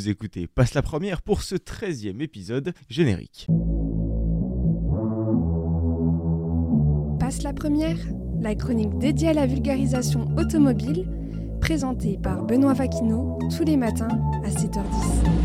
Vous 0.00 0.08
écoutez 0.08 0.46
Passe 0.46 0.72
la 0.72 0.80
première 0.80 1.20
pour 1.20 1.42
ce 1.42 1.56
13e 1.56 2.22
épisode 2.22 2.72
générique. 2.88 3.48
Passe 7.20 7.42
la 7.42 7.52
première, 7.52 7.98
la 8.40 8.54
chronique 8.54 8.96
dédiée 8.96 9.28
à 9.28 9.34
la 9.34 9.46
vulgarisation 9.46 10.34
automobile, 10.38 11.06
présentée 11.60 12.18
par 12.22 12.46
Benoît 12.46 12.72
Vaquineau 12.72 13.38
tous 13.54 13.64
les 13.64 13.76
matins 13.76 14.08
à 14.42 14.48
7h10. 14.48 15.39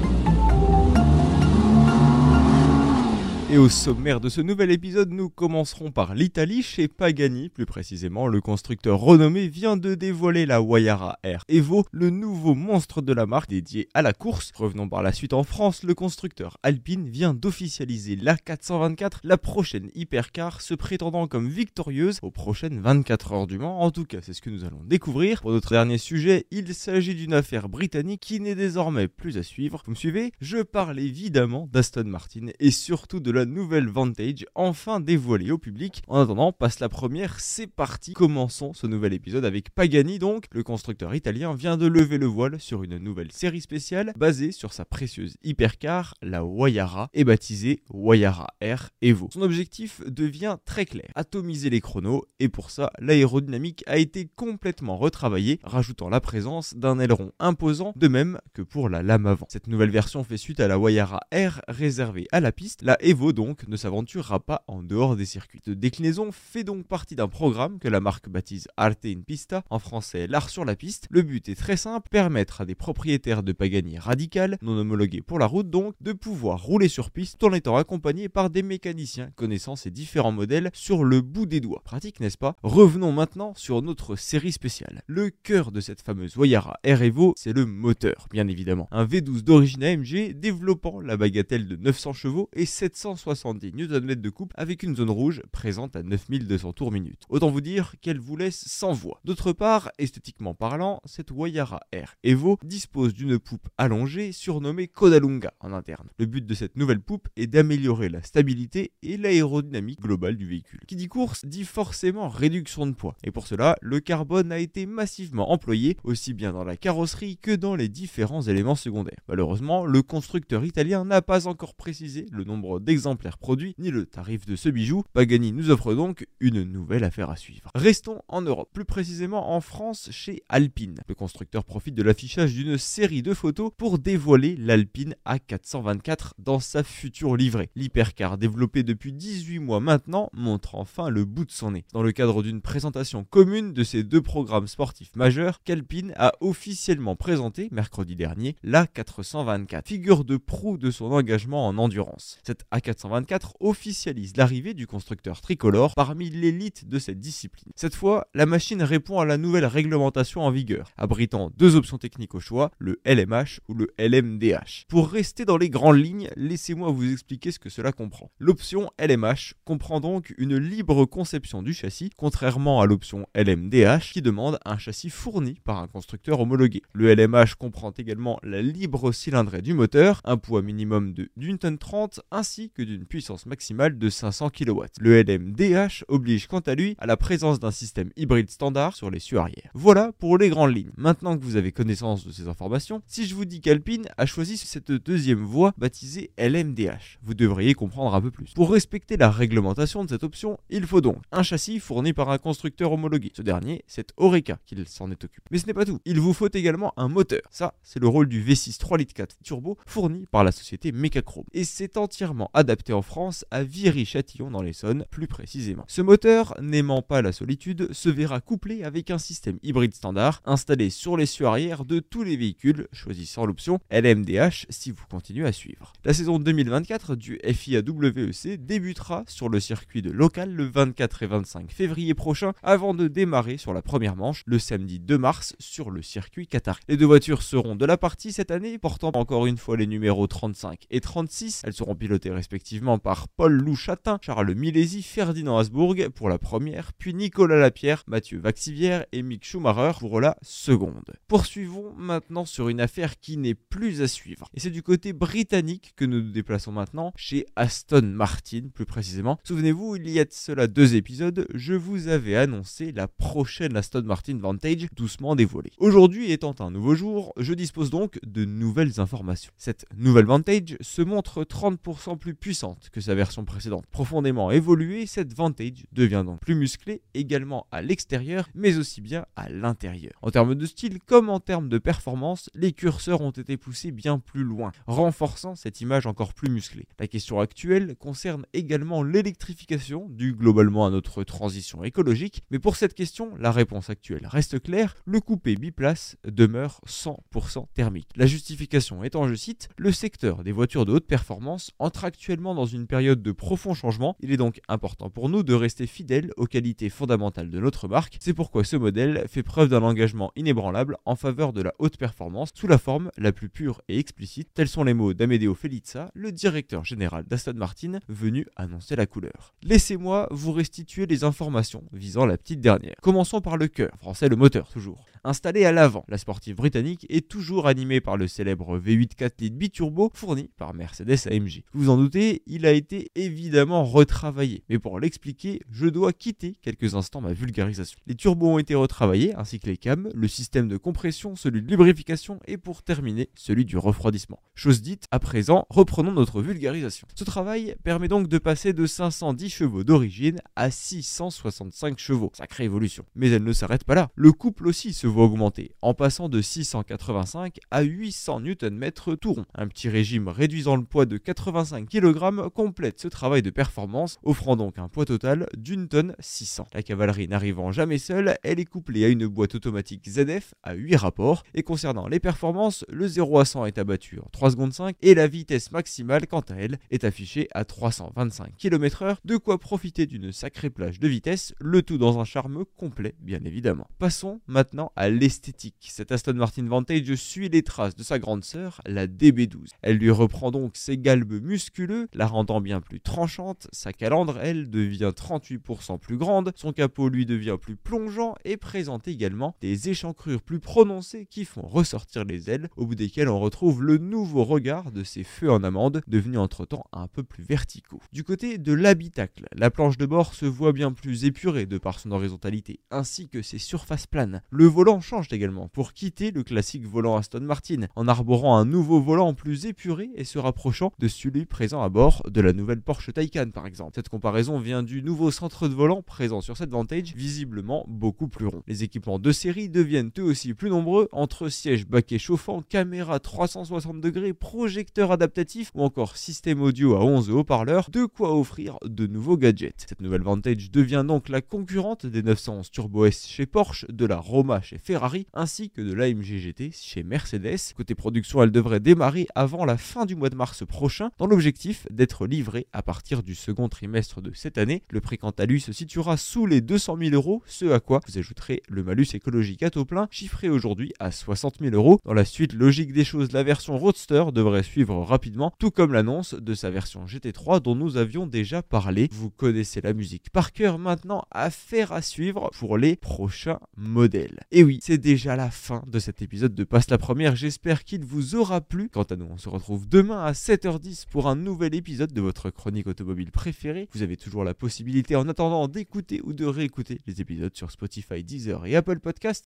Et 3.56 3.58
au 3.58 3.70
sommaire 3.70 4.20
de 4.20 4.28
ce 4.28 4.42
nouvel 4.42 4.70
épisode, 4.70 5.14
nous 5.14 5.30
commencerons 5.30 5.90
par 5.90 6.14
l'Italie 6.14 6.62
chez 6.62 6.90
Pagani. 6.90 7.48
Plus 7.48 7.66
précisément, 7.66 8.28
le 8.28 8.42
constructeur 8.42 9.00
renommé 9.00 9.48
vient 9.48 9.78
de 9.78 9.96
dévoiler 9.96 10.46
la 10.46 10.62
Wayara 10.62 11.20
R 11.24 11.46
Evo, 11.48 11.86
le 11.94 12.10
nouveau 12.10 12.54
monstre 12.54 13.02
de 13.02 13.14
la 13.14 13.26
marque 13.26 13.50
dédié 13.50 13.88
à 13.94 14.02
la 14.02 14.12
course. 14.12 14.52
Revenons 14.56 14.90
par 14.90 15.04
la 15.04 15.14
suite 15.14 15.32
en 15.32 15.44
France, 15.44 15.84
le 15.84 15.96
constructeur 15.96 16.58
Alpine 16.64 17.08
vient 17.08 17.34
d'officialiser 17.34 18.18
la 18.18 18.36
424, 18.36 19.22
la 19.24 19.38
prochaine 19.38 19.90
hypercar 19.96 20.60
se 20.60 20.74
prétendant 20.74 21.26
comme 21.28 21.48
victorieuse 21.48 22.20
aux 22.24 22.32
prochaines 22.32 22.82
24 22.82 23.32
heures 23.32 23.48
du 23.48 23.58
Mans. 23.58 23.80
En 23.80 23.90
tout 23.90 24.04
cas, 24.04 24.18
c'est 24.22 24.34
ce 24.34 24.42
que 24.42 24.50
nous 24.50 24.66
allons 24.66 24.84
découvrir. 24.84 25.40
Pour 25.40 25.52
notre 25.52 25.72
dernier 25.72 25.98
sujet, 25.98 26.46
il 26.52 26.74
s'agit 26.74 27.16
d'une 27.16 27.34
affaire 27.34 27.70
britannique 27.70 28.20
qui 28.20 28.42
n'est 28.42 28.54
désormais 28.54 29.08
plus 29.08 29.38
à 29.38 29.44
suivre. 29.44 29.82
Vous 29.86 29.92
me 29.92 29.96
suivez? 29.96 30.34
Je 30.42 30.58
parle 30.58 31.00
évidemment 31.00 31.70
d'Aston 31.72 32.04
Martin 32.04 32.48
et 32.60 32.72
surtout 32.72 33.22
de 33.22 33.32
la 33.32 33.45
nouvelle 33.48 33.88
Vantage 33.88 34.46
enfin 34.56 35.00
dévoilée 35.00 35.52
au 35.52 35.58
public. 35.58 36.04
En 36.08 36.22
attendant, 36.22 36.52
passe 36.52 36.80
la 36.80 36.90
première, 36.90 37.40
c'est 37.40 37.68
parti. 37.68 38.14
Commençons 38.14 38.74
ce 38.74 38.88
nouvel 38.88 39.14
épisode 39.14 39.46
avec 39.46 39.70
Pagani 39.70 40.20
donc. 40.20 40.46
Le 40.52 40.64
constructeur 40.64 41.16
italien 41.16 41.54
vient 41.54 41.78
de 41.78 41.88
lever 41.88 42.18
le 42.18 42.26
voile 42.26 42.60
sur 42.60 42.84
une 42.84 42.98
nouvelle 42.98 43.32
série 43.32 43.62
spéciale 43.62 44.14
basée 44.18 44.52
sur 44.52 44.74
sa 44.74 44.86
précieuse 44.86 45.36
hypercar, 45.44 46.14
la 46.22 46.44
Wayara, 46.44 47.10
et 47.14 47.24
baptisée 47.24 47.82
Wayara 47.90 48.48
R 48.62 48.90
Evo. 49.02 49.30
Son 49.32 49.42
objectif 49.42 50.02
devient 50.08 50.58
très 50.66 50.86
clair, 50.86 51.10
atomiser 51.16 51.70
les 51.70 51.82
chronos, 51.82 52.26
et 52.40 52.50
pour 52.50 52.72
ça, 52.72 52.92
l'aérodynamique 53.00 53.84
a 53.88 53.98
été 53.98 54.30
complètement 54.36 54.98
retravaillée, 54.98 55.60
rajoutant 55.64 56.10
la 56.10 56.22
présence 56.22 56.76
d'un 56.76 57.00
aileron 57.00 57.32
imposant, 57.40 57.94
de 57.96 58.08
même 58.08 58.40
que 58.54 58.62
pour 58.62 58.90
la 58.90 59.04
lame 59.04 59.26
avant. 59.26 59.48
Cette 59.50 59.68
nouvelle 59.68 59.90
version 59.90 60.24
fait 60.24 60.38
suite 60.38 60.60
à 60.60 60.68
la 60.68 60.80
Wayara 60.80 61.22
R 61.34 61.62
réservée 61.68 62.28
à 62.32 62.40
la 62.40 62.52
piste, 62.52 62.82
la 62.82 62.98
Evo 63.02 63.34
donc 63.36 63.68
ne 63.68 63.78
s'aventurera 63.78 64.40
pas 64.40 64.64
en 64.68 64.82
dehors 64.82 65.16
des 65.16 65.26
circuits. 65.26 65.62
Cette 65.64 65.80
déclinaison 65.80 66.32
fait 66.32 66.64
donc 66.64 66.88
partie 66.88 67.16
d'un 67.16 67.28
programme 67.28 67.78
que 67.78 67.88
la 67.88 68.00
marque 68.00 68.30
baptise 68.30 68.68
Arte 68.78 69.06
in 69.06 69.22
Pista, 69.22 69.64
en 69.70 69.78
français 69.78 70.26
l'art 70.26 70.50
sur 70.50 70.66
la 70.66 70.76
piste. 70.76 71.06
Le 71.12 71.22
but 71.22 71.48
est 71.50 71.56
très 71.56 71.78
simple, 71.78 72.10
permettre 72.10 72.62
à 72.62 72.66
des 72.66 72.74
propriétaires 72.74 73.44
de 73.44 73.52
Pagani 73.52 74.00
radical, 74.00 74.58
non 74.64 74.78
homologués 74.78 75.22
pour 75.22 75.38
la 75.38 75.46
route 75.46 75.70
donc, 75.70 75.94
de 76.02 76.14
pouvoir 76.14 76.64
rouler 76.64 76.88
sur 76.88 77.12
piste 77.12 77.44
en 77.44 77.54
étant 77.54 77.76
accompagnés 77.76 78.30
par 78.30 78.50
des 78.50 78.64
mécaniciens 78.64 79.30
connaissant 79.36 79.76
ces 79.76 79.92
différents 79.92 80.32
modèles 80.32 80.72
sur 80.74 81.04
le 81.04 81.22
bout 81.22 81.46
des 81.46 81.60
doigts. 81.60 81.82
Pratique 81.84 82.20
n'est-ce 82.20 82.38
pas? 82.38 82.56
Revenons 82.64 83.12
maintenant 83.12 83.54
sur 83.56 83.82
notre 83.82 84.16
série 84.16 84.52
spéciale. 84.52 85.04
Le 85.08 85.30
cœur 85.30 85.72
de 85.72 85.82
cette 85.82 86.02
fameuse 86.02 86.38
Wayara 86.38 86.80
R 86.86 87.02
Evo, 87.02 87.34
c'est 87.36 87.54
le 87.54 87.66
moteur, 87.66 88.28
bien 88.32 88.48
évidemment. 88.48 88.88
Un 88.92 89.06
V12 89.06 89.42
d'origine 89.42 89.84
AMG 89.84 90.34
développant 90.34 91.02
la 91.02 91.18
bagatelle 91.18 91.68
de 91.68 91.76
900 91.76 92.14
chevaux 92.14 92.50
et 92.54 92.66
700 92.66 93.18
170 93.26 93.74
Nm 93.74 94.16
de 94.16 94.30
coupe 94.30 94.54
avec 94.56 94.84
une 94.84 94.96
zone 94.96 95.10
rouge 95.10 95.42
présente 95.52 95.96
à 95.96 96.04
9200 96.04 96.74
tours 96.74 96.92
minute. 96.92 97.24
Autant 97.30 97.50
vous 97.50 97.62
dire 97.62 97.96
qu'elle 98.02 98.20
vous 98.20 98.38
laisse 98.38 98.64
sans 98.68 98.94
voix. 98.94 99.20
D'autre 99.26 99.52
part, 99.52 99.90
esthétiquement 99.98 100.54
parlant, 100.54 101.02
cette 101.06 101.32
Wayara 101.32 101.82
R 101.96 102.14
Evo 102.24 102.60
dispose 102.64 103.16
d'une 103.16 103.40
poupe 103.40 103.68
allongée 103.78 104.32
surnommée 104.32 104.88
Kodalunga 104.88 105.54
en 105.60 105.74
interne. 105.74 106.08
Le 106.20 106.28
but 106.28 106.46
de 106.46 106.54
cette 106.54 106.78
nouvelle 106.78 107.02
poupe 107.02 107.28
est 107.36 107.48
d'améliorer 107.48 108.10
la 108.10 108.22
stabilité 108.22 108.92
et 109.02 109.18
l'aérodynamique 109.18 110.02
globale 110.02 110.38
du 110.38 110.46
véhicule. 110.46 110.82
Qui 110.88 110.96
dit 110.96 111.08
course 111.08 111.46
dit 111.46 111.66
forcément 111.66 112.30
réduction 112.30 112.86
de 112.86 112.94
poids. 112.94 113.16
Et 113.24 113.32
pour 113.32 113.48
cela, 113.48 113.76
le 113.82 114.02
carbone 114.02 114.52
a 114.52 114.60
été 114.60 114.86
massivement 114.86 115.52
employé 115.52 115.98
aussi 116.04 116.36
bien 116.36 116.54
dans 116.54 116.64
la 116.64 116.78
carrosserie 116.78 117.38
que 117.38 117.56
dans 117.56 117.76
les 117.76 117.90
différents 117.90 118.44
éléments 118.44 118.76
secondaires. 118.76 119.24
Malheureusement, 119.28 119.88
le 119.88 120.04
constructeur 120.04 120.64
italien 120.64 121.06
n'a 121.06 121.24
pas 121.24 121.48
encore 121.48 121.74
précisé 121.74 122.28
le 122.32 122.44
nombre 122.44 122.80
d'exemplaires 122.80 123.05
exemplaires 123.06 123.38
produits 123.38 123.76
ni 123.78 123.92
le 123.92 124.08
tarif 124.08 124.48
de 124.48 124.56
ce 124.56 124.68
bijou, 124.68 125.04
Pagani 125.14 125.52
nous 125.52 125.70
offre 125.70 125.94
donc 125.94 126.26
une 126.40 126.64
nouvelle 126.64 127.04
affaire 127.04 127.30
à 127.30 127.36
suivre. 127.36 127.70
Restons 127.76 128.24
en 128.28 128.42
Europe, 128.42 128.72
plus 128.74 128.84
précisément 128.84 129.54
en 129.54 129.62
France 129.62 130.10
chez 130.10 130.42
Alpine. 130.50 131.02
Le 131.08 131.14
constructeur 131.14 131.66
profite 131.66 131.94
de 131.94 132.02
l'affichage 132.02 132.56
d'une 132.56 132.80
série 132.80 133.22
de 133.22 133.36
photos 133.36 133.70
pour 133.78 134.00
dévoiler 134.00 134.56
l'Alpine 134.56 135.16
A424 135.28 136.32
dans 136.40 136.60
sa 136.60 136.82
future 136.82 137.36
livrée. 137.36 137.70
L'hypercar 137.76 138.40
développé 138.40 138.82
depuis 138.82 139.14
18 139.14 139.60
mois 139.60 139.80
maintenant 139.80 140.32
montre 140.34 140.74
enfin 140.74 141.10
le 141.10 141.26
bout 141.26 141.46
de 141.46 141.52
son 141.52 141.72
nez. 141.72 141.86
Dans 141.94 142.02
le 142.02 142.12
cadre 142.12 142.42
d'une 142.42 142.62
présentation 142.62 143.24
commune 143.24 143.72
de 143.72 143.84
ces 143.84 144.02
deux 144.02 144.24
programmes 144.24 144.68
sportifs 144.68 145.16
majeurs, 145.16 145.62
qu'Alpine 145.64 146.12
a 146.18 146.34
officiellement 146.42 147.16
présenté 147.16 147.70
mercredi 147.72 148.16
dernier 148.16 148.56
la 148.64 148.88
424, 148.88 149.88
figure 149.88 150.26
de 150.26 150.38
proue 150.38 150.80
de 150.80 150.90
son 150.90 151.12
engagement 151.12 151.68
en 151.68 151.78
endurance. 151.78 152.40
Cette 152.44 152.66
A424 152.72 152.95
424 152.96 153.56
officialise 153.60 154.38
l'arrivée 154.38 154.74
du 154.74 154.88
constructeur 154.88 155.42
tricolore 155.42 155.94
parmi 155.96 156.30
l'élite 156.30 156.88
de 156.88 156.98
cette 156.98 157.20
discipline. 157.20 157.72
Cette 157.76 157.96
fois, 157.96 158.28
la 158.34 158.46
machine 158.46 158.82
répond 158.82 159.20
à 159.20 159.26
la 159.26 159.38
nouvelle 159.38 159.66
réglementation 159.66 160.42
en 160.42 160.52
vigueur, 160.52 160.92
abritant 160.98 161.52
deux 161.58 161.76
options 161.76 161.98
techniques 161.98 162.36
au 162.36 162.40
choix, 162.40 162.72
le 162.80 163.00
LMH 163.06 163.60
ou 163.68 163.74
le 163.74 163.90
LMDH. 164.00 164.86
Pour 164.88 165.10
rester 165.10 165.46
dans 165.46 165.58
les 165.58 165.70
grandes 165.70 165.98
lignes, 165.98 166.30
laissez-moi 166.36 166.92
vous 166.92 167.12
expliquer 167.12 167.52
ce 167.52 167.60
que 167.60 167.70
cela 167.70 167.92
comprend. 167.92 168.32
L'option 168.40 168.90
LMH 169.00 169.56
comprend 169.66 170.00
donc 170.00 170.34
une 170.38 170.58
libre 170.58 171.06
conception 171.06 171.62
du 171.62 171.74
châssis, 171.74 172.10
contrairement 172.16 172.82
à 172.82 172.86
l'option 172.86 173.28
LMDH 173.36 174.14
qui 174.14 174.22
demande 174.22 174.58
un 174.66 174.78
châssis 174.78 175.10
fourni 175.10 175.60
par 175.64 175.80
un 175.80 175.88
constructeur 175.88 176.40
homologué. 176.40 176.82
Le 176.94 177.14
LMH 177.14 177.56
comprend 177.60 177.92
également 177.92 178.40
la 178.44 178.62
libre 178.62 179.12
cylindrée 179.12 179.62
du 179.62 179.74
moteur, 179.74 180.22
un 180.24 180.38
poids 180.38 180.62
minimum 180.62 181.14
de 181.14 181.30
1 181.42 181.58
tonne 181.58 181.78
30 181.78 182.22
ainsi 182.32 182.70
que 182.70 182.85
d'une 182.86 183.06
puissance 183.06 183.46
maximale 183.46 183.98
de 183.98 184.10
500 184.10 184.50
kW. 184.50 184.84
Le 185.00 185.22
LMDH 185.22 186.06
oblige 186.08 186.48
quant 186.48 186.60
à 186.60 186.76
lui 186.76 186.96
à 186.98 187.06
la 187.06 187.18
présence 187.18 187.60
d'un 187.60 187.72
système 187.72 188.12
hybride 188.16 188.50
standard 188.50 188.96
sur 188.96 189.12
les 189.12 189.20
cieux 189.20 189.38
arrière. 189.38 189.70
Voilà 189.74 190.12
pour 190.20 190.38
les 190.38 190.50
grandes 190.50 190.76
lignes. 190.76 190.92
Maintenant 190.98 191.38
que 191.38 191.44
vous 191.44 191.56
avez 191.56 191.72
connaissance 191.72 192.26
de 192.26 192.32
ces 192.32 192.48
informations, 192.48 193.02
si 193.08 193.28
je 193.28 193.36
vous 193.36 193.46
dis 193.46 193.62
qu'Alpine 193.62 194.08
a 194.18 194.26
choisi 194.26 194.58
cette 194.58 194.92
deuxième 194.92 195.44
voie 195.44 195.74
baptisée 195.78 196.32
LMDH, 196.38 197.20
vous 197.24 197.34
devriez 197.34 197.74
comprendre 197.74 198.16
un 198.16 198.22
peu 198.22 198.32
plus. 198.32 198.54
Pour 198.54 198.72
respecter 198.72 199.18
la 199.18 199.30
réglementation 199.30 200.04
de 200.04 200.10
cette 200.10 200.24
option, 200.24 200.60
il 200.70 200.86
faut 200.86 201.02
donc 201.02 201.18
un 201.32 201.44
châssis 201.44 201.80
fourni 201.80 202.14
par 202.14 202.30
un 202.30 202.38
constructeur 202.38 202.92
homologué. 202.92 203.32
Ce 203.36 203.42
dernier, 203.42 203.84
c'est 203.88 204.14
Oreca 204.18 204.60
qui 204.66 204.76
s'en 204.86 205.12
est 205.12 205.24
occupé. 205.24 205.48
Mais 205.52 205.58
ce 205.58 205.68
n'est 205.68 205.74
pas 205.74 205.86
tout. 205.86 206.00
Il 206.06 206.20
vous 206.20 206.34
faut 206.34 206.50
également 206.54 206.94
un 206.98 207.08
moteur. 207.08 207.42
Ça, 207.50 207.74
c'est 207.84 208.00
le 208.00 208.08
rôle 208.08 208.28
du 208.28 208.44
V6 208.44 208.78
3 208.78 208.98
litres 208.98 209.14
4 209.14 209.38
turbo 209.44 209.78
fourni 209.86 210.26
par 210.32 210.44
la 210.44 210.52
société 210.52 210.92
Mecachrome. 210.92 211.46
Et 211.54 211.64
c'est 211.64 211.98
entièrement 211.98 212.50
adapté 212.54 212.75
adapté 212.76 212.92
en 212.92 213.02
France 213.02 213.46
à 213.52 213.64
Viry-Châtillon 213.64 214.52
dans 214.52 214.62
l'Essonne 214.62 215.06
plus 215.10 215.28
précisément. 215.28 215.86
Ce 215.88 216.02
moteur, 216.02 216.56
n'aimant 216.62 217.02
pas 217.02 217.22
la 217.22 217.32
solitude, 217.32 217.88
se 217.94 218.10
verra 218.10 218.42
couplé 218.42 218.84
avec 218.84 219.12
un 219.12 219.18
système 219.18 219.60
hybride 219.64 219.94
standard 219.94 220.42
installé 220.44 220.90
sur 220.90 221.16
l'essieu 221.16 221.46
arrière 221.46 221.86
de 221.86 222.00
tous 222.00 222.24
les 222.24 222.36
véhicules, 222.36 222.90
choisissant 222.92 223.46
l'option 223.46 223.80
LMDH 223.92 224.66
si 224.70 224.92
vous 224.92 225.06
continuez 225.10 225.48
à 225.48 225.54
suivre. 225.54 225.94
La 226.04 226.14
saison 226.14 226.38
2024 226.38 227.16
du 227.16 227.40
FIA 227.46 227.80
WEC 227.80 228.66
débutera 228.66 229.24
sur 229.28 229.48
le 229.48 229.62
circuit 229.62 230.02
de 230.02 230.12
local 230.12 230.52
le 230.54 230.66
24 230.66 231.24
et 231.24 231.28
25 231.28 231.72
février 231.72 232.14
prochain 232.14 232.52
avant 232.62 232.94
de 232.94 233.08
démarrer 233.08 233.56
sur 233.56 233.74
la 233.74 233.82
première 233.82 234.18
manche 234.18 234.44
le 234.46 234.60
samedi 234.60 235.00
2 235.00 235.18
mars 235.18 235.56
sur 235.60 235.92
le 235.92 236.02
circuit 236.02 236.48
Qatar. 236.48 236.82
Les 236.90 236.98
deux 236.98 237.06
voitures 237.06 237.42
seront 237.42 237.78
de 237.78 237.86
la 237.86 237.96
partie 237.96 238.34
cette 238.34 238.52
année, 238.52 238.78
portant 238.78 239.14
encore 239.16 239.46
une 239.46 239.58
fois 239.58 239.78
les 239.78 239.88
numéros 239.88 240.28
35 240.28 240.88
et 240.92 241.00
36. 241.00 241.62
Elles 241.64 241.72
seront 241.72 241.96
pilotées 241.96 242.32
respectivement 242.32 242.65
par 243.04 243.28
Paul 243.28 243.54
Louchatin, 243.54 244.18
Charles 244.22 244.56
Milési, 244.56 245.04
Ferdinand 245.04 245.60
Hasbourg 245.60 245.96
pour 246.16 246.30
la 246.30 246.40
première, 246.40 246.94
puis 246.94 247.14
Nicolas 247.14 247.58
Lapierre, 247.58 248.04
Mathieu 248.08 248.40
Vaxivière 248.40 249.06
et 249.12 249.22
Mick 249.22 249.46
Schumacher 249.46 250.00
pour 250.00 250.20
la 250.20 250.36
seconde. 250.42 251.14
Poursuivons 251.28 251.94
maintenant 251.96 252.44
sur 252.44 252.70
une 252.70 252.82
affaire 252.82 253.20
qui 253.20 253.38
n'est 253.38 253.54
plus 253.54 254.02
à 254.02 254.08
suivre. 254.08 254.50
Et 254.56 254.60
c'est 254.60 254.72
du 254.72 254.82
côté 254.82 255.14
britannique 255.14 255.94
que 255.96 256.06
nous 256.06 256.22
nous 256.22 256.32
déplaçons 256.32 256.72
maintenant, 256.72 257.14
chez 257.16 257.46
Aston 257.56 258.02
Martin 258.02 258.70
plus 258.74 258.88
précisément. 258.88 259.38
Souvenez-vous, 259.44 259.98
il 259.98 260.10
y 260.10 260.20
a 260.20 260.26
de 260.26 260.34
cela 260.34 260.66
deux 260.66 260.96
épisodes, 260.96 261.48
je 261.54 261.76
vous 261.76 262.08
avais 262.08 262.36
annoncé 262.36 262.92
la 262.92 263.08
prochaine 263.08 263.78
Aston 263.78 264.04
Martin 264.06 264.40
Vantage 264.40 264.88
doucement 264.96 265.36
dévoilée. 265.36 265.72
Aujourd'hui 265.78 266.32
étant 266.32 266.56
un 266.60 266.72
nouveau 266.72 266.96
jour, 266.96 267.32
je 267.38 267.54
dispose 267.54 267.92
donc 267.92 268.18
de 268.26 268.44
nouvelles 268.44 269.00
informations. 269.00 269.52
Cette 269.56 269.86
nouvelle 269.96 270.26
Vantage 270.26 270.78
se 270.82 271.04
montre 271.04 271.44
30% 271.44 272.18
plus 272.18 272.34
puissante 272.34 272.55
que 272.92 273.02
sa 273.02 273.16
version 273.16 273.46
précédente. 273.46 273.86
Profondément 273.92 274.52
évoluée, 274.52 275.06
cette 275.06 275.34
Vantage 275.34 275.86
devient 275.92 276.24
donc 276.26 276.40
plus 276.40 276.56
musclée 276.56 277.02
également 277.14 277.68
à 277.72 277.82
l'extérieur, 277.82 278.48
mais 278.56 278.78
aussi 278.78 279.02
bien 279.02 279.26
à 279.36 279.50
l'intérieur. 279.50 280.14
En 280.22 280.32
termes 280.32 280.56
de 280.56 280.66
style 280.66 281.00
comme 281.06 281.30
en 281.30 281.40
termes 281.40 281.70
de 281.70 281.78
performance, 281.78 282.50
les 282.54 282.72
curseurs 282.72 283.22
ont 283.22 283.32
été 283.32 283.58
poussés 283.58 283.92
bien 283.92 284.20
plus 284.20 284.44
loin, 284.44 284.72
renforçant 284.88 285.56
cette 285.56 285.82
image 285.82 286.06
encore 286.06 286.34
plus 286.34 286.50
musclée. 286.50 286.88
La 287.00 287.08
question 287.08 287.40
actuelle 287.40 287.96
concerne 287.98 288.46
également 288.54 289.04
l'électrification, 289.04 290.08
due 290.10 290.34
globalement 290.34 290.86
à 290.86 290.90
notre 290.90 291.24
transition 291.24 291.84
écologique, 291.84 292.44
mais 292.52 292.60
pour 292.60 292.76
cette 292.76 292.94
question, 292.94 293.36
la 293.38 293.52
réponse 293.52 293.90
actuelle 293.90 294.28
reste 294.28 294.62
claire, 294.62 294.96
le 295.06 295.20
coupé 295.20 295.56
biplace 295.56 296.18
demeure 296.26 296.82
100% 296.88 297.66
thermique. 297.74 298.10
La 298.16 298.26
justification 298.26 299.04
étant, 299.04 299.28
je 299.28 299.36
cite, 299.36 299.70
le 299.78 299.92
secteur 299.92 300.44
des 300.44 300.52
voitures 300.52 300.86
de 300.86 300.94
haute 300.94 301.08
performance 301.08 301.72
entre 301.80 302.06
actuellement 302.06 302.45
dans 302.54 302.66
une 302.66 302.86
période 302.86 303.22
de 303.24 303.32
profond 303.32 303.74
changement, 303.74 304.16
il 304.20 304.32
est 304.32 304.38
donc 304.38 304.62
important 304.68 305.10
pour 305.10 305.30
nous 305.30 305.42
de 305.42 305.54
rester 305.54 305.88
fidèles 305.88 306.32
aux 306.38 306.46
qualités 306.46 306.90
fondamentales 306.90 307.50
de 307.50 307.60
notre 307.60 307.88
marque, 307.88 308.18
c'est 308.20 308.34
pourquoi 308.34 308.64
ce 308.64 308.76
modèle 308.76 309.26
fait 309.28 309.44
preuve 309.44 309.70
d'un 309.70 309.82
engagement 309.82 310.32
inébranlable 310.36 310.98
en 311.06 311.16
faveur 311.16 311.54
de 311.54 311.62
la 311.62 311.74
haute 311.80 311.98
performance 311.98 312.50
sous 312.54 312.68
la 312.68 312.78
forme 312.78 313.10
la 313.18 313.32
plus 313.32 313.50
pure 313.50 313.82
et 313.88 313.98
explicite, 313.98 314.50
tels 314.54 314.68
sont 314.68 314.84
les 314.84 314.94
mots 314.94 315.14
d'Amedeo 315.14 315.56
Feliza, 315.56 316.12
le 316.14 316.32
directeur 316.32 316.86
général 316.86 317.26
d'Aston 317.26 317.54
Martin, 317.56 318.00
venu 318.10 318.46
annoncer 318.56 318.96
la 318.96 319.06
couleur. 319.06 319.56
Laissez-moi 319.64 320.28
vous 320.32 320.52
restituer 320.52 321.06
les 321.06 321.24
informations 321.24 321.84
visant 321.94 322.26
la 322.26 322.38
petite 322.38 322.60
dernière. 322.60 322.96
Commençons 323.02 323.42
par 323.42 323.58
le 323.58 323.68
cœur, 323.68 323.92
français 323.98 324.30
le 324.30 324.36
moteur 324.36 324.68
toujours. 324.68 325.06
Installée 325.28 325.66
à 325.66 325.72
l'avant, 325.72 326.06
la 326.08 326.20
sportive 326.20 326.56
britannique 326.56 327.08
est 327.10 327.28
toujours 327.28 327.66
animée 327.66 328.00
par 328.00 328.16
le 328.16 328.28
célèbre 328.28 328.78
V8 328.78 329.16
4 329.16 329.42
litres 329.42 329.56
biturbo 329.56 330.12
fourni 330.14 330.52
par 330.56 330.76
Mercedes 330.76 331.18
AMG. 331.26 331.64
Vous 331.74 331.90
en 331.90 331.98
doutez, 331.98 332.44
il 332.46 332.68
a 332.68 332.72
été 332.72 333.10
évidemment 333.16 333.86
retravaillé, 333.86 334.64
mais 334.70 334.78
pour 334.78 335.00
l'expliquer, 335.00 335.62
je 335.72 335.88
dois 335.88 336.14
quitter 336.14 336.56
quelques 336.62 336.94
instants 336.94 337.22
ma 337.22 337.34
vulgarisation. 337.34 337.98
Les 338.06 338.14
turbos 338.14 338.52
ont 338.52 338.60
été 338.60 338.76
retravaillés, 338.76 339.34
ainsi 339.34 339.60
que 339.60 339.66
les 339.66 339.78
cams, 339.78 340.12
le 340.14 340.28
système 340.28 340.68
de 340.68 340.78
compression, 340.78 341.36
celui 341.36 341.64
de 341.64 341.72
lubrification 341.72 342.40
et 342.46 342.58
pour 342.58 342.84
terminer, 342.84 343.32
celui 343.34 343.66
du 343.66 343.80
refroidissement. 343.80 344.40
Chose 344.54 344.84
dite, 344.84 345.08
à 345.10 345.18
présent, 345.18 345.66
reprenons 345.72 346.12
notre 346.12 346.40
vulgarisation. 346.44 347.08
Ce 347.16 347.24
travail 347.24 347.76
permet 347.84 348.10
donc 348.10 348.28
de 348.28 348.38
passer 348.38 348.74
de 348.74 348.86
510 348.86 349.50
chevaux 349.50 349.84
d'origine 349.84 350.40
à 350.56 350.70
665 350.70 351.98
chevaux. 351.98 352.30
Sacrée 352.36 352.66
évolution. 352.66 353.06
Mais 353.16 353.32
elle 353.32 353.44
ne 353.44 353.54
s'arrête 353.54 353.86
pas 353.86 353.96
là. 353.96 354.12
Le 354.14 354.32
couple 354.32 354.68
aussi 354.68 354.94
se 354.94 355.15
voit 355.16 355.26
augmenter, 355.26 355.72
en 355.82 355.94
passant 355.94 356.28
de 356.28 356.42
685 356.42 357.60
à 357.72 357.84
800 357.84 358.42
Nm 358.42 358.92
tout 359.20 359.34
rond. 359.34 359.46
Un 359.56 359.68
petit 359.68 359.88
régime 359.88 360.28
réduisant 360.28 360.76
le 360.76 360.84
poids 360.84 361.06
de 361.06 361.18
85 361.18 361.88
kg 361.88 362.50
complète 362.50 363.00
ce 363.00 363.08
travail 363.08 363.42
de 363.42 363.50
performance, 363.50 364.18
offrant 364.24 364.58
donc 364.58 364.78
un 364.78 364.90
poids 364.90 365.06
total 365.06 365.48
d'une 365.58 365.88
tonne 365.88 366.16
600. 366.20 366.68
La 366.74 366.84
cavalerie 366.84 367.30
n'arrivant 367.30 367.72
jamais 367.72 367.98
seule, 367.98 368.38
elle 368.44 368.60
est 368.60 368.66
couplée 368.66 369.06
à 369.06 369.08
une 369.08 369.26
boîte 369.26 369.56
automatique 369.56 370.10
ZF 370.10 370.54
à 370.64 370.74
8 370.74 370.98
rapports, 370.98 371.44
et 371.54 371.64
concernant 371.64 372.10
les 372.10 372.20
performances, 372.20 372.84
le 372.90 373.08
0 373.08 373.40
à 373.40 373.46
100 373.46 373.68
est 373.68 373.78
abattu 373.78 374.20
en 374.20 374.28
3 374.34 374.52
secondes 374.52 374.74
5, 374.74 374.98
et 375.02 375.16
la 375.16 375.28
vitesse 375.28 375.72
maximale, 375.72 376.28
quant 376.28 376.42
à 376.42 376.56
elle, 376.56 376.78
est 376.92 377.06
affichée 377.06 377.48
à 377.54 377.64
325 377.64 378.58
km/h, 378.58 379.16
de 379.24 379.38
quoi 379.38 379.60
profiter 379.60 380.08
d'une 380.08 380.34
sacrée 380.34 380.70
plage 380.70 381.00
de 381.00 381.08
vitesse, 381.08 381.54
le 381.62 381.82
tout 381.84 381.98
dans 381.98 382.20
un 382.20 382.26
charme 382.26 382.66
complet, 382.76 383.16
bien 383.22 383.40
évidemment. 383.46 383.88
Passons 383.98 384.42
maintenant 384.48 384.92
à 384.98 385.05
l'esthétique. 385.10 385.88
Cette 385.92 386.12
Aston 386.12 386.34
Martin 386.34 386.66
Vantage 386.66 387.16
suit 387.16 387.50
les 387.50 387.64
traces 387.64 387.96
de 387.96 388.04
sa 388.04 388.20
grande 388.20 388.44
sœur, 388.44 388.82
la 388.86 389.08
DB12. 389.08 389.70
Elle 389.82 389.98
lui 389.98 390.12
reprend 390.12 390.52
donc 390.52 390.76
ses 390.76 390.98
galbes 390.98 391.42
musculeux, 391.42 392.08
la 392.14 392.28
rendant 392.28 392.62
bien 392.62 392.82
plus 392.82 393.00
tranchante, 393.00 393.68
sa 393.72 393.94
calandre, 393.94 394.38
elle, 394.42 394.70
devient 394.70 395.12
38% 395.16 396.00
plus 396.00 396.18
grande, 396.18 396.52
son 396.56 396.74
capot 396.74 397.10
lui 397.10 397.26
devient 397.26 397.58
plus 397.60 397.76
plongeant 397.76 398.36
et 398.44 398.58
présente 398.58 399.08
également 399.08 399.56
des 399.62 399.90
échancrures 399.90 400.42
plus 400.42 400.60
prononcées 400.60 401.26
qui 401.26 401.46
font 401.46 401.66
ressortir 401.68 402.24
les 402.26 402.50
ailes, 402.50 402.70
au 402.78 402.86
bout 402.86 402.96
desquelles 402.96 403.30
on 403.30 403.40
retrouve 403.40 403.84
le 403.84 403.98
nouveau 403.98 404.44
regard 404.44 404.92
de 404.92 405.04
ces 405.04 405.24
feux 405.24 405.52
en 405.52 405.64
amande, 405.64 406.02
devenus 406.08 406.40
entre-temps 406.40 406.86
un 406.92 407.08
peu 407.08 407.24
plus 407.24 407.44
verticaux. 407.44 408.02
Du 408.12 408.24
côté 408.24 408.58
de 408.58 408.74
l'habitacle, 408.74 409.46
la 409.54 409.70
planche 409.72 409.98
de 409.98 410.06
bord 410.06 410.34
se 410.34 410.46
voit 410.46 410.74
bien 410.74 410.92
plus 410.92 411.26
épurée 411.26 411.66
de 411.66 411.78
par 411.78 412.00
son 412.00 412.12
horizontalité, 412.12 412.80
ainsi 412.92 413.30
que 413.30 413.42
ses 413.42 413.58
surfaces 413.58 414.08
planes. 414.08 414.42
Le 414.50 414.66
volant 414.66 414.95
change 415.02 415.32
également 415.32 415.68
pour 415.68 415.94
quitter 415.94 416.32
le 416.32 416.44
classique 416.44 416.86
volant 416.86 417.18
Aston 417.18 417.42
Martin, 417.42 417.88
en 417.96 418.08
arborant 418.08 418.58
un 418.58 418.66
nouveau 418.66 419.00
volant 419.00 419.34
plus 419.34 419.66
épuré 419.66 420.10
et 420.16 420.24
se 420.24 420.40
rapprochant 420.40 420.92
de 421.00 421.08
celui 421.08 421.46
présent 421.46 421.82
à 421.82 421.90
bord 421.90 422.22
de 422.30 422.42
la 422.42 422.54
nouvelle 422.54 422.82
Porsche 422.82 423.14
Taycan 423.14 423.50
par 423.52 423.68
exemple. 423.68 423.94
Cette 423.96 424.10
comparaison 424.10 424.60
vient 424.60 424.84
du 424.84 425.02
nouveau 425.02 425.32
centre 425.32 425.68
de 425.68 425.74
volant 425.74 426.02
présent 426.02 426.42
sur 426.42 426.58
cette 426.58 426.70
Vantage, 426.70 427.14
visiblement 427.16 427.86
beaucoup 427.88 428.28
plus 428.28 428.48
rond. 428.48 428.64
Les 428.68 428.84
équipements 428.84 429.20
de 429.20 429.32
série 429.32 429.70
deviennent 429.70 430.12
eux 430.20 430.24
aussi 430.24 430.54
plus 430.54 430.70
nombreux, 430.70 431.08
entre 431.12 431.50
sièges 431.50 431.88
baquets 431.88 432.20
chauffants, 432.20 432.62
caméra 432.62 433.20
360 433.20 434.02
degrés, 434.02 434.34
projecteurs 434.34 435.12
adaptatifs 435.12 435.72
ou 435.74 435.84
encore 435.84 436.18
système 436.18 436.62
audio 436.62 436.96
à 436.96 437.04
11 437.04 437.30
haut-parleurs, 437.30 437.90
de 437.90 438.06
quoi 438.06 438.38
offrir 438.38 438.78
de 438.84 439.08
nouveaux 439.08 439.38
gadgets. 439.38 439.86
Cette 439.88 440.02
nouvelle 440.02 440.24
Vantage 440.24 440.72
devient 440.72 441.06
donc 441.08 441.30
la 441.30 441.42
concurrente 441.42 442.06
des 442.06 442.24
911 442.24 442.72
Turbo 442.72 443.06
S 443.06 443.28
chez 443.28 443.46
Porsche, 443.46 443.86
de 443.90 444.06
la 444.06 444.18
Roma 444.18 444.62
Ferrari 444.78 445.28
ainsi 445.34 445.70
que 445.70 445.82
de 445.82 445.94
l'AMG 445.94 446.24
GT 446.24 446.72
chez 446.74 447.04
Mercedes. 447.04 447.74
Côté 447.76 447.96
production, 447.96 448.42
elle 448.42 448.52
devrait 448.52 448.80
démarrer 448.80 449.28
avant 449.36 449.66
la 449.66 449.78
fin 449.78 450.06
du 450.06 450.16
mois 450.16 450.30
de 450.30 450.36
mars 450.36 450.66
prochain 450.66 451.12
dans 451.18 451.28
l'objectif 451.28 451.88
d'être 451.92 452.28
livrée 452.28 452.68
à 452.74 452.82
partir 452.82 453.24
du 453.24 453.36
second 453.36 453.70
trimestre 453.70 454.22
de 454.22 454.32
cette 454.34 454.58
année. 454.58 454.84
Le 454.90 455.02
prix 455.02 455.18
quant 455.18 455.32
à 455.32 455.46
lui 455.46 455.62
se 455.62 455.72
situera 455.72 456.18
sous 456.18 456.46
les 456.46 456.62
200 456.62 456.98
000 457.00 457.16
euros, 457.16 457.42
ce 457.46 457.66
à 457.66 457.80
quoi 457.80 458.02
vous 458.08 458.18
ajouterez 458.18 458.62
le 458.68 458.84
malus 458.84 459.08
écologique 459.14 459.64
à 459.64 459.70
taux 459.70 459.86
plein, 459.86 460.08
chiffré 460.12 460.50
aujourd'hui 460.50 460.94
à 461.00 461.12
60 461.12 461.60
000 461.62 461.76
euros. 461.76 462.00
Dans 462.06 462.14
la 462.14 462.26
suite 462.26 462.54
logique 462.54 462.94
des 462.94 463.04
choses, 463.04 463.32
la 463.32 463.44
version 463.44 463.78
Roadster 463.78 464.26
devrait 464.34 464.64
suivre 464.64 465.02
rapidement, 465.04 465.54
tout 465.60 465.72
comme 465.72 465.94
l'annonce 465.94 466.34
de 466.34 466.54
sa 466.54 466.70
version 466.70 467.06
GT3 467.06 467.62
dont 467.62 467.76
nous 467.76 467.98
avions 467.98 468.28
déjà 468.28 468.62
parlé. 468.62 469.10
Vous 469.12 469.30
connaissez 469.30 469.82
la 469.82 469.94
musique 469.94 470.30
par 470.30 470.52
cœur 470.52 470.80
maintenant, 470.80 471.26
affaire 471.32 471.92
à 471.92 472.02
suivre 472.02 472.50
pour 472.58 472.78
les 472.78 472.96
prochains 472.96 473.60
modèles. 473.78 474.42
Et 474.52 474.64
oui, 474.66 474.80
c'est 474.82 474.98
déjà 474.98 475.36
la 475.36 475.52
fin 475.52 475.84
de 475.88 476.00
cet 476.00 476.22
épisode 476.22 476.56
de 476.56 476.64
Passe 476.64 476.90
la 476.90 476.98
Première, 476.98 477.36
j'espère 477.36 477.84
qu'il 477.84 478.04
vous 478.04 478.36
aura 478.36 478.62
plu. 478.62 478.90
Quant 478.90 479.04
à 479.04 479.16
nous, 479.16 479.28
on 479.30 479.38
se 479.38 479.48
retrouve 479.48 479.88
demain 479.88 480.24
à 480.24 480.32
7h10 480.32 481.06
pour 481.10 481.28
un 481.28 481.36
nouvel 481.36 481.76
épisode 481.76 482.12
de 482.12 482.22
votre 482.22 482.50
chronique 482.50 482.88
automobile 482.88 483.32
préférée. 483.32 483.88
Vous 483.94 484.02
avez 484.02 484.18
toujours 484.18 484.44
la 484.44 484.54
possibilité 484.54 485.16
en 485.16 485.30
attendant 485.30 485.68
d'écouter 485.68 486.22
ou 486.24 486.34
de 486.34 486.46
réécouter 486.46 487.02
les 487.06 487.22
épisodes 487.22 487.56
sur 487.56 487.72
Spotify, 487.72 488.24
Deezer 488.24 488.66
et 488.66 488.76
Apple 488.76 489.00
Podcast. 489.00 489.55